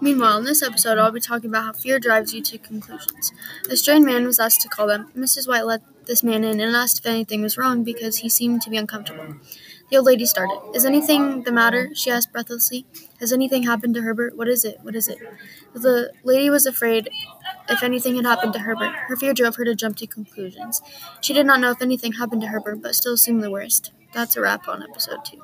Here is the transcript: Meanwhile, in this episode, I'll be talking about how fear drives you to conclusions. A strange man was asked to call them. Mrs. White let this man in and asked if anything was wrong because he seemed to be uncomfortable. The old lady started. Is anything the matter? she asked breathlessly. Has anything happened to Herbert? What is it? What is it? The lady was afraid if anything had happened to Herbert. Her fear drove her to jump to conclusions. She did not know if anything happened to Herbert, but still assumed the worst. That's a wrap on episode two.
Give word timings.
Meanwhile, 0.00 0.38
in 0.38 0.44
this 0.44 0.62
episode, 0.62 0.98
I'll 0.98 1.12
be 1.12 1.20
talking 1.20 1.48
about 1.50 1.64
how 1.64 1.72
fear 1.72 1.98
drives 1.98 2.34
you 2.34 2.42
to 2.42 2.58
conclusions. 2.58 3.32
A 3.70 3.76
strange 3.76 4.04
man 4.04 4.26
was 4.26 4.40
asked 4.40 4.60
to 4.62 4.68
call 4.68 4.86
them. 4.86 5.10
Mrs. 5.16 5.46
White 5.46 5.64
let 5.66 5.82
this 6.06 6.22
man 6.22 6.42
in 6.44 6.60
and 6.60 6.74
asked 6.74 6.98
if 6.98 7.06
anything 7.06 7.42
was 7.42 7.56
wrong 7.56 7.84
because 7.84 8.18
he 8.18 8.28
seemed 8.28 8.62
to 8.62 8.70
be 8.70 8.76
uncomfortable. 8.76 9.36
The 9.90 9.98
old 9.98 10.06
lady 10.06 10.26
started. 10.26 10.58
Is 10.74 10.84
anything 10.84 11.42
the 11.42 11.52
matter? 11.52 11.90
she 11.94 12.10
asked 12.10 12.32
breathlessly. 12.32 12.86
Has 13.20 13.32
anything 13.32 13.62
happened 13.64 13.94
to 13.94 14.02
Herbert? 14.02 14.36
What 14.36 14.48
is 14.48 14.64
it? 14.64 14.78
What 14.82 14.96
is 14.96 15.06
it? 15.06 15.18
The 15.74 16.12
lady 16.24 16.50
was 16.50 16.66
afraid 16.66 17.08
if 17.68 17.82
anything 17.82 18.16
had 18.16 18.24
happened 18.24 18.54
to 18.54 18.60
Herbert. 18.60 18.92
Her 19.06 19.16
fear 19.16 19.34
drove 19.34 19.56
her 19.56 19.64
to 19.64 19.74
jump 19.74 19.98
to 19.98 20.06
conclusions. 20.06 20.80
She 21.20 21.34
did 21.34 21.46
not 21.46 21.60
know 21.60 21.70
if 21.70 21.82
anything 21.82 22.14
happened 22.14 22.40
to 22.40 22.48
Herbert, 22.48 22.82
but 22.82 22.94
still 22.94 23.14
assumed 23.14 23.42
the 23.42 23.50
worst. 23.50 23.92
That's 24.12 24.36
a 24.36 24.40
wrap 24.40 24.66
on 24.66 24.82
episode 24.82 25.24
two. 25.24 25.42